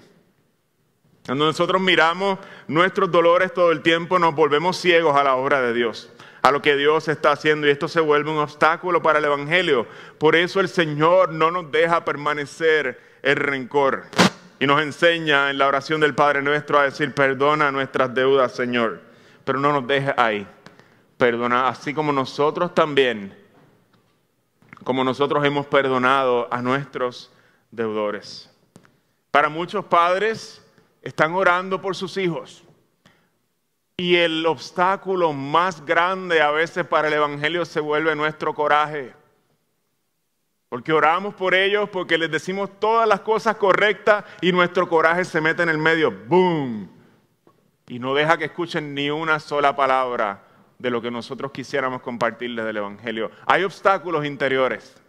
[1.26, 5.72] Cuando nosotros miramos nuestros dolores todo el tiempo, nos volvemos ciegos a la obra de
[5.72, 9.24] Dios, a lo que Dios está haciendo, y esto se vuelve un obstáculo para el
[9.24, 9.86] Evangelio.
[10.18, 14.04] Por eso el Señor no nos deja permanecer el rencor
[14.60, 19.00] y nos enseña en la oración del Padre nuestro a decir, perdona nuestras deudas, Señor,
[19.46, 20.46] pero no nos deje ahí.
[21.16, 23.34] Perdona, así como nosotros también,
[24.84, 27.32] como nosotros hemos perdonado a nuestros
[27.70, 28.50] deudores.
[29.30, 30.63] Para muchos padres,
[31.04, 32.64] están orando por sus hijos.
[33.96, 39.14] Y el obstáculo más grande a veces para el Evangelio se vuelve nuestro coraje.
[40.68, 45.40] Porque oramos por ellos, porque les decimos todas las cosas correctas y nuestro coraje se
[45.40, 46.10] mete en el medio.
[46.10, 46.90] ¡Boom!
[47.86, 50.42] Y no deja que escuchen ni una sola palabra
[50.78, 53.30] de lo que nosotros quisiéramos compartirles del Evangelio.
[53.46, 55.00] Hay obstáculos interiores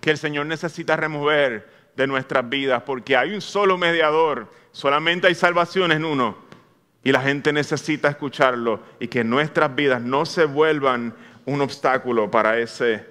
[0.00, 5.34] que el Señor necesita remover de nuestras vidas, porque hay un solo mediador, solamente hay
[5.34, 6.36] salvación en uno,
[7.02, 12.58] y la gente necesita escucharlo y que nuestras vidas no se vuelvan un obstáculo para
[12.58, 13.06] ese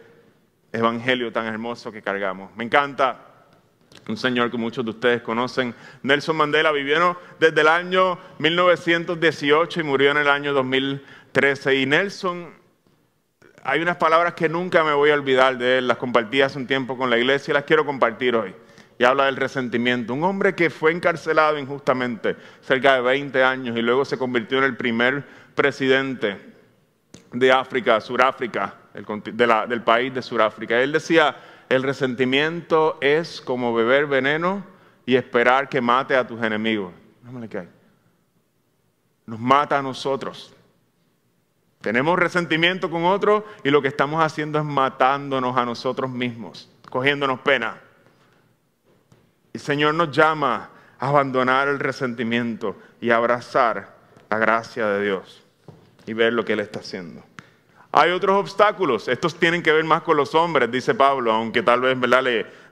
[0.73, 2.53] evangelio tan hermoso que cargamos.
[2.57, 3.21] Me encanta
[4.09, 9.83] un señor que muchos de ustedes conocen, Nelson Mandela, vivió desde el año 1918 y
[9.83, 11.75] murió en el año 2013.
[11.75, 12.49] Y Nelson,
[13.63, 16.67] hay unas palabras que nunca me voy a olvidar de él, las compartí hace un
[16.67, 18.53] tiempo con la iglesia y las quiero compartir hoy
[18.97, 20.13] y habla del resentimiento.
[20.13, 24.63] Un hombre que fue encarcelado injustamente cerca de 20 años y luego se convirtió en
[24.63, 26.53] el primer presidente
[27.31, 30.81] de África, Suráfrica, del país de Sudáfrica.
[30.81, 31.35] Él decía,
[31.67, 34.63] el resentimiento es como beber veneno
[35.05, 36.93] y esperar que mate a tus enemigos.
[39.25, 40.53] Nos mata a nosotros.
[41.81, 47.39] Tenemos resentimiento con otros y lo que estamos haciendo es matándonos a nosotros mismos, cogiéndonos
[47.41, 47.79] pena.
[49.55, 53.95] El Señor nos llama a abandonar el resentimiento y abrazar
[54.29, 55.43] la gracia de Dios
[56.05, 57.23] y ver lo que Él está haciendo.
[57.93, 61.79] Hay otros obstáculos, estos tienen que ver más con los hombres, dice Pablo, aunque tal
[61.79, 61.97] vez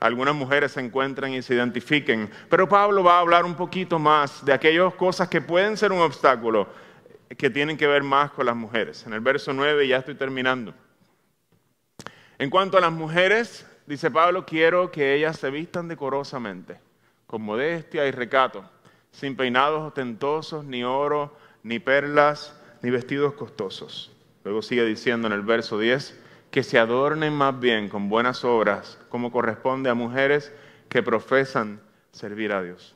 [0.02, 2.30] algunas mujeres se encuentren y se identifiquen.
[2.50, 6.02] Pero Pablo va a hablar un poquito más de aquellas cosas que pueden ser un
[6.02, 6.68] obstáculo,
[7.38, 9.08] que tienen que ver más con las mujeres.
[9.08, 10.74] En el verso 9 ya estoy terminando.
[12.38, 16.80] En cuanto a las mujeres, dice Pablo, quiero que ellas se vistan decorosamente,
[17.28, 18.64] con modestia y recato,
[19.12, 25.42] sin peinados ostentosos, ni oro, ni perlas, ni vestidos costosos Luego sigue diciendo en el
[25.42, 26.20] verso 10,
[26.52, 30.52] que se adornen más bien con buenas obras, como corresponde a mujeres
[30.90, 31.80] que profesan
[32.12, 32.96] servir a Dios.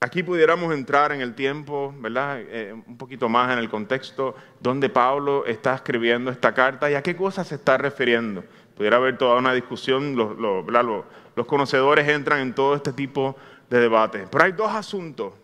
[0.00, 2.40] Aquí pudiéramos entrar en el tiempo, ¿verdad?
[2.40, 7.02] Eh, un poquito más en el contexto donde Pablo está escribiendo esta carta y a
[7.02, 8.42] qué cosas se está refiriendo.
[8.76, 13.36] Pudiera haber toda una discusión, los, los conocedores entran en todo este tipo
[13.68, 14.26] de debate.
[14.30, 15.34] Pero hay dos asuntos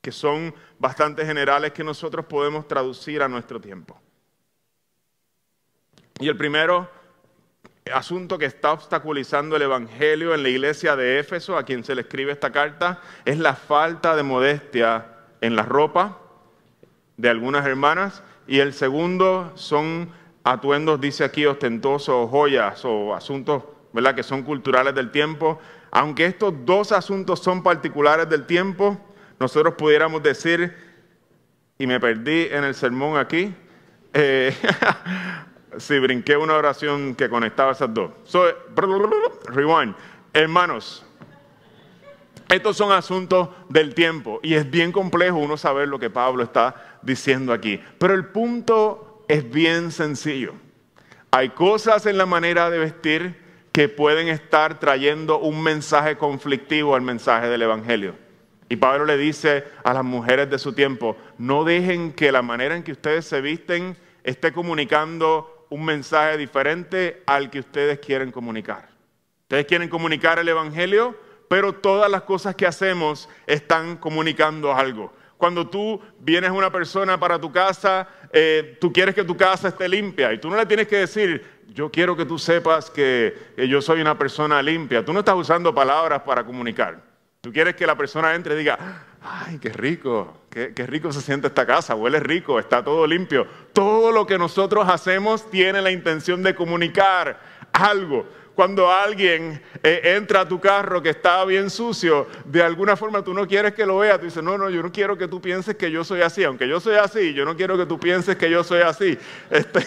[0.00, 4.00] que son bastante generales que nosotros podemos traducir a nuestro tiempo.
[6.18, 6.88] Y el primero
[7.92, 12.02] asunto que está obstaculizando el Evangelio en la iglesia de Éfeso, a quien se le
[12.02, 15.06] escribe esta carta, es la falta de modestia
[15.40, 16.18] en la ropa
[17.16, 18.22] de algunas hermanas.
[18.46, 20.10] Y el segundo son
[20.44, 24.14] atuendos, dice aquí, ostentosos, joyas o asuntos ¿verdad?
[24.14, 25.58] que son culturales del tiempo.
[25.90, 28.98] Aunque estos dos asuntos son particulares del tiempo,
[29.38, 30.74] nosotros pudiéramos decir,
[31.78, 33.54] y me perdí en el sermón aquí,
[34.12, 34.54] eh,
[35.78, 38.12] si brinqué una oración que conectaba esas dos.
[38.24, 38.44] So,
[39.46, 39.94] rewind.
[40.32, 41.04] Hermanos,
[42.48, 46.98] estos son asuntos del tiempo y es bien complejo uno saber lo que Pablo está
[47.02, 47.80] diciendo aquí.
[47.98, 50.54] Pero el punto es bien sencillo.
[51.30, 53.36] Hay cosas en la manera de vestir
[53.70, 58.16] que pueden estar trayendo un mensaje conflictivo al mensaje del Evangelio.
[58.68, 62.74] Y Pablo le dice a las mujeres de su tiempo, no dejen que la manera
[62.74, 68.88] en que ustedes se visten esté comunicando un mensaje diferente al que ustedes quieren comunicar.
[69.42, 71.16] Ustedes quieren comunicar el Evangelio,
[71.48, 75.12] pero todas las cosas que hacemos están comunicando algo.
[75.40, 79.88] Cuando tú vienes una persona para tu casa, eh, tú quieres que tu casa esté
[79.88, 83.80] limpia y tú no le tienes que decir, yo quiero que tú sepas que yo
[83.80, 85.02] soy una persona limpia.
[85.02, 87.00] Tú no estás usando palabras para comunicar.
[87.40, 91.46] Tú quieres que la persona entre y diga, ay, qué rico, qué, rico se siente
[91.46, 93.46] esta casa, huele rico, está todo limpio.
[93.72, 97.40] Todo lo que nosotros hacemos tiene la intención de comunicar
[97.72, 98.26] algo.
[98.54, 103.32] Cuando alguien eh, entra a tu carro que está bien sucio, de alguna forma tú
[103.32, 105.76] no quieres que lo vea, tú dices, no, no, yo no quiero que tú pienses
[105.76, 108.50] que yo soy así, aunque yo soy así, yo no quiero que tú pienses que
[108.50, 109.18] yo soy así.
[109.50, 109.86] Este,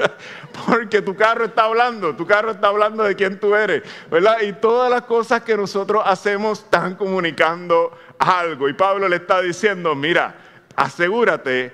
[0.66, 4.40] Porque tu carro está hablando, tu carro está hablando de quién tú eres, ¿verdad?
[4.42, 8.68] Y todas las cosas que nosotros hacemos están comunicando algo.
[8.68, 10.34] Y Pablo le está diciendo, mira,
[10.76, 11.72] asegúrate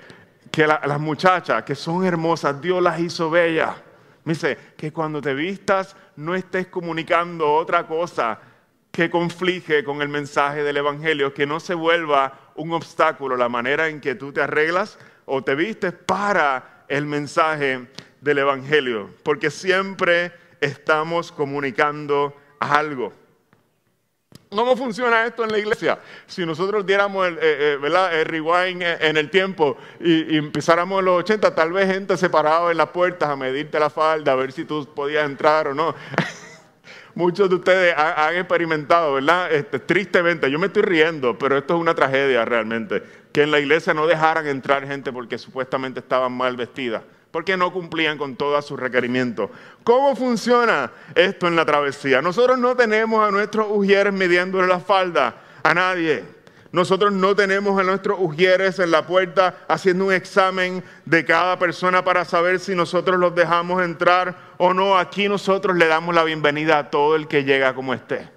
[0.51, 3.75] que las muchachas que son hermosas, Dios las hizo bellas.
[4.27, 8.39] Dice, que cuando te vistas no estés comunicando otra cosa
[8.91, 13.87] que conflige con el mensaje del Evangelio, que no se vuelva un obstáculo la manera
[13.87, 17.87] en que tú te arreglas o te vistes para el mensaje
[18.19, 23.13] del Evangelio, porque siempre estamos comunicando algo.
[24.49, 25.99] ¿Cómo funciona esto en la iglesia?
[26.25, 31.53] Si nosotros diéramos el, eh, eh, rewind en el tiempo y, empezáramos en los 80,
[31.53, 34.63] tal vez gente se paraba en las puertas a medirte la falda, a ver si
[34.63, 35.93] tú podías entrar o no.
[37.15, 39.51] Muchos de ustedes han, experimentado, ¿verdad?
[39.51, 43.59] Este, tristemente, yo me estoy riendo, pero esto es una tragedia realmente, que en la
[43.59, 47.01] iglesia no dejaran entrar gente porque supuestamente estaban mal vestidas
[47.37, 49.51] porque no cumplían con todos sus requerimientos.
[49.83, 52.19] ¿Cómo funciona esto en la travesía?
[52.19, 56.23] Nosotros no tenemos a nuestros ujieres midiéndole la falda a nadie.
[56.71, 62.03] Nosotros no tenemos a nuestros ujieres en la puerta haciendo un examen de cada persona
[62.03, 64.97] para saber si nosotros los dejamos entrar o no.
[64.97, 68.27] Aquí nosotros le damos la bienvenida a todo el que llega como esté.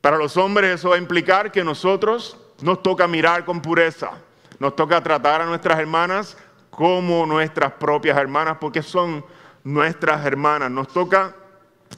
[0.00, 4.10] Para los hombres eso va a implicar que nosotros nos toca mirar con pureza
[4.58, 6.36] nos toca tratar a nuestras hermanas
[6.78, 9.24] como nuestras propias hermanas, porque son
[9.64, 10.70] nuestras hermanas.
[10.70, 11.34] Nos toca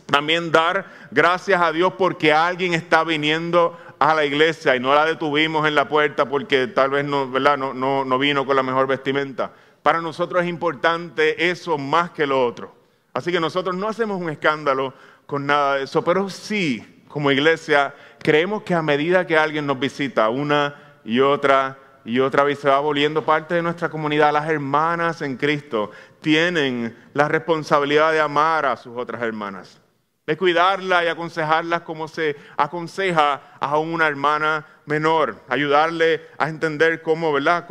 [0.06, 5.04] también dar gracias a Dios porque alguien está viniendo a la iglesia y no la
[5.04, 7.58] detuvimos en la puerta porque tal vez no, ¿verdad?
[7.58, 9.52] No, no, no vino con la mejor vestimenta.
[9.82, 12.74] Para nosotros es importante eso más que lo otro.
[13.12, 14.94] Así que nosotros no hacemos un escándalo
[15.26, 19.78] con nada de eso, pero sí, como iglesia, creemos que a medida que alguien nos
[19.78, 24.48] visita una y otra y otra vez se va volviendo parte de nuestra comunidad, las
[24.48, 25.90] hermanas en Cristo
[26.20, 29.80] tienen la responsabilidad de amar a sus otras hermanas,
[30.26, 37.32] de cuidarla y aconsejarlas como se aconseja a una hermana menor, ayudarle a entender cómo,
[37.32, 37.66] ¿verdad?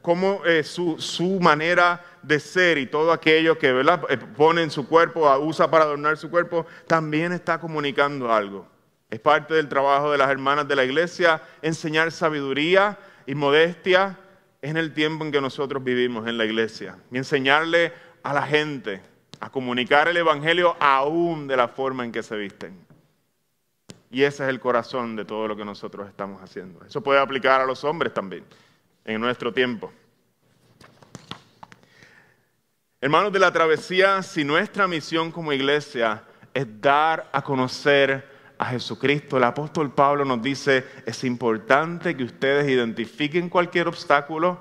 [0.00, 4.02] Cómo, eh, su, su, manera de ser y todo aquello que ¿verdad?
[4.08, 8.66] Eh, pone en su cuerpo, usa para adornar su cuerpo, también está comunicando algo.
[9.08, 14.18] Es parte del trabajo de las hermanas de la iglesia enseñar sabiduría y modestia
[14.62, 19.00] en el tiempo en que nosotros vivimos en la iglesia y enseñarle a la gente
[19.40, 22.86] a comunicar el Evangelio aún de la forma en que se visten.
[24.10, 26.84] Y ese es el corazón de todo lo que nosotros estamos haciendo.
[26.84, 28.44] Eso puede aplicar a los hombres también
[29.04, 29.92] en nuestro tiempo.
[33.00, 36.24] Hermanos de la travesía, si nuestra misión como iglesia
[36.54, 42.68] es dar a conocer a Jesucristo, el apóstol Pablo nos dice, es importante que ustedes
[42.68, 44.60] identifiquen cualquier obstáculo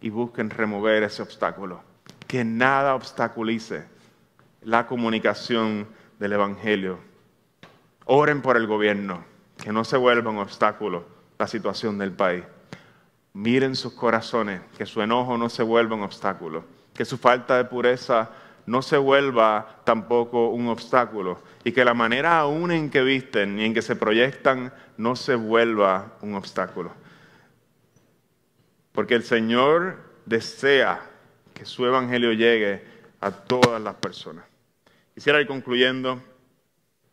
[0.00, 1.80] y busquen remover ese obstáculo.
[2.26, 3.84] Que nada obstaculice
[4.62, 5.86] la comunicación
[6.18, 6.98] del Evangelio.
[8.04, 9.24] Oren por el gobierno,
[9.56, 11.04] que no se vuelva un obstáculo
[11.38, 12.44] la situación del país.
[13.32, 17.64] Miren sus corazones, que su enojo no se vuelva un obstáculo, que su falta de
[17.64, 18.30] pureza
[18.66, 23.64] no se vuelva tampoco un obstáculo y que la manera aún en que visten y
[23.64, 26.92] en que se proyectan no se vuelva un obstáculo.
[28.92, 31.00] Porque el Señor desea
[31.54, 32.84] que su evangelio llegue
[33.20, 34.44] a todas las personas.
[35.14, 36.20] Quisiera ir concluyendo,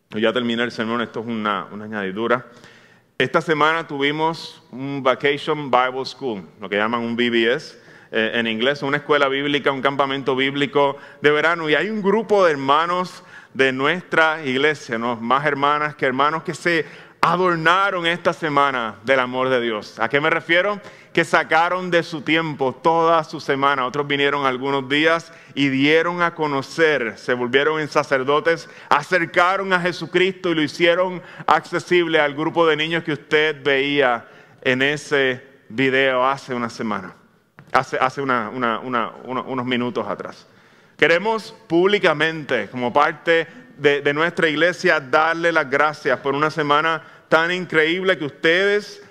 [0.09, 2.47] ya terminé el sermón, esto es una, una añadidura.
[3.17, 7.82] Esta semana tuvimos un Vacation Bible School, lo que llaman un BBS
[8.15, 11.67] eh, en inglés, una escuela bíblica, un campamento bíblico de verano.
[11.67, 13.23] Y hay un grupo de hermanos
[13.55, 15.15] de nuestra iglesia, ¿no?
[15.15, 16.85] más hermanas que hermanos que se
[17.21, 19.99] adornaron esta semana del amor de Dios.
[19.99, 20.79] ¿A qué me refiero?
[21.11, 23.87] Que sacaron de su tiempo toda su semana.
[23.87, 30.51] Otros vinieron algunos días y dieron a conocer, se volvieron en sacerdotes, acercaron a Jesucristo
[30.51, 34.27] y lo hicieron accesible al grupo de niños que usted veía
[34.61, 37.15] en ese video hace una semana
[37.73, 40.47] hace, unos minutos atrás.
[40.97, 43.47] Queremos públicamente, como parte
[43.77, 49.01] de, nuestra iglesia, darle las gracias por una semana tan increíble que ustedes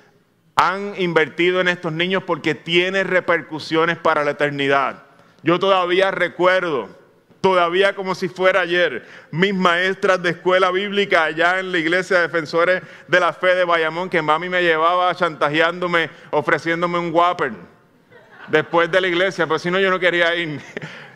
[0.54, 5.02] han invertido en estos niños porque tiene repercusiones para la eternidad.
[5.42, 6.88] Yo todavía recuerdo,
[7.40, 12.28] todavía como si fuera ayer, mis maestras de escuela bíblica allá en la iglesia de
[12.28, 17.71] Defensores de la Fe de Bayamón, que mami me llevaba chantajeándome, ofreciéndome un Whopper
[18.48, 20.60] después de la iglesia, pero si no yo no quería ir.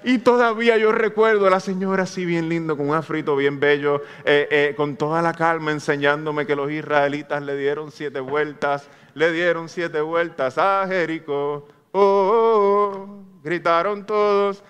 [0.04, 4.04] Y todavía yo recuerdo a la señora así bien lindo, con un afrito bien bello,
[4.24, 9.32] eh, eh, con toda la calma enseñándome que los israelitas le dieron siete vueltas, le
[9.32, 11.66] dieron siete vueltas a Jericó.
[11.90, 14.62] Oh, oh, oh, gritaron todos,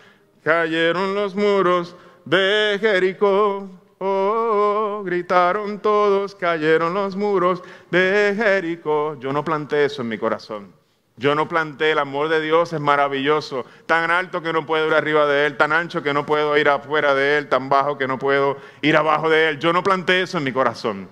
[0.42, 1.94] cayeron los muros
[2.24, 3.68] de Jericó.
[3.98, 9.18] Oh, gritaron todos, cayeron los muros de Jericó.
[9.20, 10.85] Yo no planté eso en mi corazón.
[11.18, 14.92] Yo no planté, el amor de Dios es maravilloso, tan alto que no puedo ir
[14.92, 18.06] arriba de Él, tan ancho que no puedo ir afuera de Él, tan bajo que
[18.06, 19.58] no puedo ir abajo de Él.
[19.58, 21.08] Yo no planté eso en mi corazón.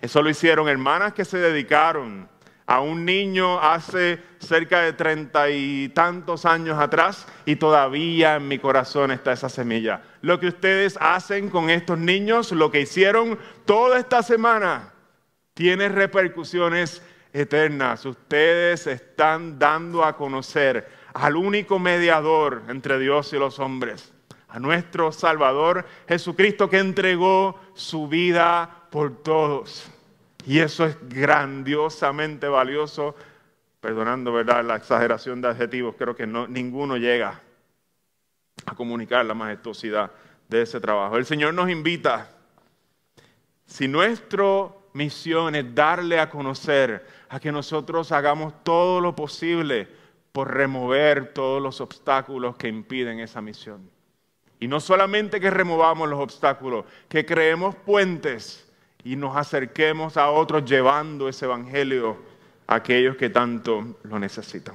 [0.00, 2.28] Eso lo hicieron hermanas que se dedicaron
[2.66, 8.58] a un niño hace cerca de treinta y tantos años atrás y todavía en mi
[8.58, 10.02] corazón está esa semilla.
[10.22, 14.94] Lo que ustedes hacen con estos niños, lo que hicieron toda esta semana,
[15.54, 17.02] tiene repercusiones
[17.32, 18.04] eternas.
[18.04, 24.12] Ustedes están dando a conocer al único mediador entre Dios y los hombres,
[24.48, 29.90] a nuestro Salvador Jesucristo que entregó su vida por todos.
[30.44, 33.14] Y eso es grandiosamente valioso,
[33.80, 34.64] perdonando ¿verdad?
[34.64, 37.40] la exageración de adjetivos, creo que no, ninguno llega
[38.66, 40.10] a comunicar la majestuosidad
[40.48, 41.16] de ese trabajo.
[41.16, 42.30] El Señor nos invita,
[43.66, 49.88] si nuestro misión es darle a conocer a que nosotros hagamos todo lo posible
[50.32, 53.88] por remover todos los obstáculos que impiden esa misión.
[54.60, 58.70] Y no solamente que removamos los obstáculos, que creemos puentes
[59.02, 62.18] y nos acerquemos a otros llevando ese evangelio
[62.66, 64.74] a aquellos que tanto lo necesitan.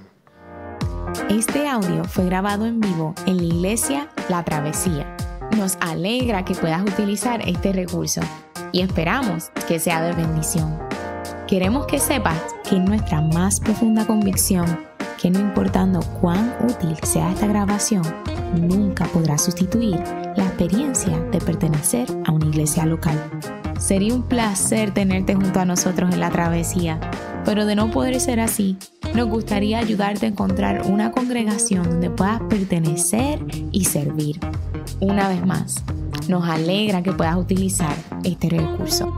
[1.30, 5.16] Este audio fue grabado en vivo en la iglesia La Travesía.
[5.56, 8.22] Nos alegra que puedas utilizar este recurso
[8.72, 10.87] y esperamos que sea de bendición.
[11.48, 12.38] Queremos que sepas
[12.70, 14.66] que nuestra más profunda convicción
[15.18, 18.04] que no importando cuán útil sea esta grabación,
[18.54, 19.96] nunca podrá sustituir
[20.36, 23.18] la experiencia de pertenecer a una iglesia local.
[23.80, 27.00] Sería un placer tenerte junto a nosotros en la travesía,
[27.46, 28.78] pero de no poder ser así,
[29.16, 33.40] nos gustaría ayudarte a encontrar una congregación donde puedas pertenecer
[33.72, 34.40] y servir.
[35.00, 35.82] Una vez más,
[36.28, 39.14] nos alegra que puedas utilizar este recurso.